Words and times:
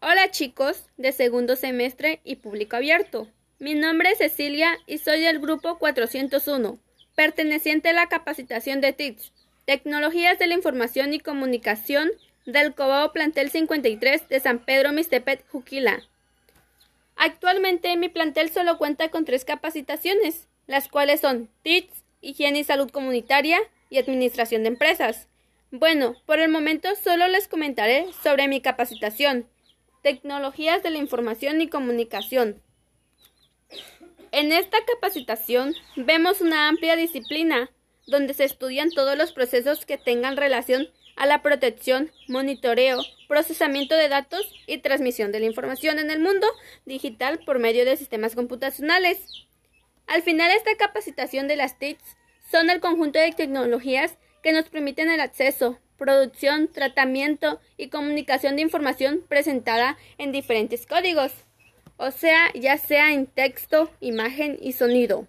Hola 0.00 0.30
chicos 0.30 0.84
de 0.96 1.10
segundo 1.10 1.56
semestre 1.56 2.20
y 2.22 2.36
público 2.36 2.76
abierto. 2.76 3.26
Mi 3.58 3.74
nombre 3.74 4.12
es 4.12 4.18
Cecilia 4.18 4.78
y 4.86 4.98
soy 4.98 5.20
del 5.20 5.40
grupo 5.40 5.76
401, 5.76 6.78
perteneciente 7.16 7.88
a 7.88 7.92
la 7.94 8.06
capacitación 8.06 8.80
de 8.80 8.92
TICS, 8.92 9.32
Tecnologías 9.64 10.38
de 10.38 10.46
la 10.46 10.54
Información 10.54 11.14
y 11.14 11.18
Comunicación 11.18 12.12
del 12.46 12.74
Cobao 12.74 13.12
Plantel 13.12 13.50
53 13.50 14.28
de 14.28 14.38
San 14.38 14.60
Pedro 14.60 14.92
Mistepet, 14.92 15.44
Juquila. 15.48 16.00
Actualmente 17.16 17.96
mi 17.96 18.08
plantel 18.08 18.50
solo 18.50 18.78
cuenta 18.78 19.08
con 19.08 19.24
tres 19.24 19.44
capacitaciones, 19.44 20.46
las 20.68 20.86
cuales 20.86 21.22
son 21.22 21.48
TICS, 21.64 22.04
Higiene 22.20 22.60
y 22.60 22.64
Salud 22.64 22.88
Comunitaria 22.92 23.58
y 23.90 23.98
Administración 23.98 24.62
de 24.62 24.68
Empresas. 24.68 25.26
Bueno, 25.72 26.14
por 26.24 26.38
el 26.38 26.50
momento 26.50 26.88
solo 26.94 27.26
les 27.26 27.48
comentaré 27.48 28.06
sobre 28.22 28.46
mi 28.46 28.60
capacitación, 28.60 29.48
Tecnologías 30.02 30.82
de 30.82 30.90
la 30.90 30.98
Información 30.98 31.60
y 31.60 31.68
Comunicación. 31.68 32.62
En 34.30 34.52
esta 34.52 34.78
capacitación 34.84 35.74
vemos 35.96 36.40
una 36.40 36.68
amplia 36.68 36.94
disciplina 36.96 37.70
donde 38.06 38.34
se 38.34 38.44
estudian 38.44 38.90
todos 38.90 39.16
los 39.18 39.32
procesos 39.32 39.86
que 39.86 39.98
tengan 39.98 40.36
relación 40.36 40.88
a 41.16 41.26
la 41.26 41.42
protección, 41.42 42.12
monitoreo, 42.28 43.00
procesamiento 43.26 43.96
de 43.96 44.08
datos 44.08 44.54
y 44.66 44.78
transmisión 44.78 45.32
de 45.32 45.40
la 45.40 45.46
información 45.46 45.98
en 45.98 46.10
el 46.10 46.20
mundo 46.20 46.46
digital 46.86 47.40
por 47.44 47.58
medio 47.58 47.84
de 47.84 47.96
sistemas 47.96 48.36
computacionales. 48.36 49.46
Al 50.06 50.22
final, 50.22 50.50
esta 50.52 50.76
capacitación 50.76 51.48
de 51.48 51.56
las 51.56 51.78
TICs 51.78 52.16
son 52.50 52.70
el 52.70 52.80
conjunto 52.80 53.18
de 53.18 53.32
tecnologías 53.32 54.16
que 54.42 54.52
nos 54.52 54.68
permiten 54.68 55.10
el 55.10 55.20
acceso, 55.20 55.78
producción, 55.98 56.68
tratamiento 56.68 57.60
y 57.76 57.88
comunicación 57.88 58.56
de 58.56 58.62
información 58.62 59.22
presentada 59.28 59.98
en 60.16 60.32
diferentes 60.32 60.86
códigos, 60.86 61.32
o 61.98 62.10
sea, 62.12 62.50
ya 62.54 62.78
sea 62.78 63.12
en 63.12 63.26
texto, 63.26 63.90
imagen 64.00 64.56
y 64.62 64.72
sonido. 64.72 65.26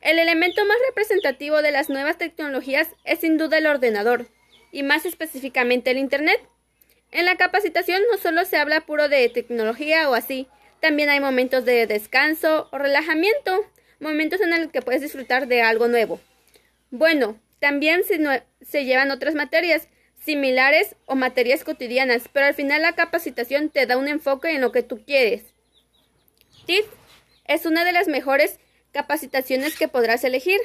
El 0.00 0.18
elemento 0.18 0.64
más 0.64 0.76
representativo 0.88 1.62
de 1.62 1.70
las 1.70 1.88
nuevas 1.88 2.18
tecnologías 2.18 2.88
es 3.04 3.20
sin 3.20 3.38
duda 3.38 3.58
el 3.58 3.66
ordenador, 3.66 4.26
y 4.72 4.82
más 4.82 5.06
específicamente 5.06 5.90
el 5.92 5.98
Internet. 5.98 6.40
En 7.12 7.24
la 7.24 7.36
capacitación 7.36 8.02
no 8.10 8.18
solo 8.18 8.44
se 8.44 8.56
habla 8.56 8.82
puro 8.82 9.08
de 9.08 9.28
tecnología 9.28 10.10
o 10.10 10.14
así, 10.14 10.48
también 10.80 11.08
hay 11.08 11.20
momentos 11.20 11.64
de 11.64 11.86
descanso 11.86 12.68
o 12.72 12.78
relajamiento, 12.78 13.64
momentos 14.00 14.40
en 14.40 14.50
los 14.50 14.70
que 14.70 14.82
puedes 14.82 15.02
disfrutar 15.02 15.46
de 15.46 15.62
algo 15.62 15.88
nuevo. 15.88 16.20
Bueno, 16.90 17.40
también 17.66 18.02
se, 18.04 18.84
llevan 18.84 19.10
otras 19.10 19.34
materias 19.34 19.88
similares 20.24 20.94
o 21.04 21.16
materias 21.16 21.64
cotidianas, 21.64 22.28
pero 22.32 22.46
al 22.46 22.54
final 22.54 22.80
la 22.80 22.94
capacitación 22.94 23.70
te 23.70 23.86
da 23.86 23.96
un 23.96 24.06
enfoque 24.06 24.54
en 24.54 24.60
lo 24.60 24.70
que 24.70 24.84
tú 24.84 25.04
quieres. 25.04 25.42
TID 26.66 26.84
es 27.44 27.66
una 27.66 27.84
de 27.84 27.90
las 27.90 28.06
mejores 28.06 28.60
capacitaciones 28.92 29.76
que 29.76 29.88
podrás 29.88 30.22
elegir. 30.22 30.60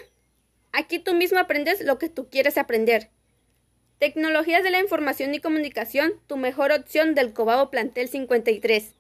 Aquí 0.73 0.99
tú 0.99 1.15
mismo 1.15 1.39
aprendes 1.39 1.81
lo 1.81 1.97
que 1.97 2.07
tú 2.07 2.29
quieres 2.29 2.59
aprender. 2.59 3.09
Tecnologías 3.97 4.63
de 4.63 4.69
la 4.69 4.79
Información 4.79 5.33
y 5.33 5.39
Comunicación, 5.39 6.13
tu 6.27 6.37
mejor 6.37 6.71
opción 6.71 7.15
del 7.15 7.33
Cobao 7.33 7.71
Plantel 7.71 8.09
53. 8.09 8.93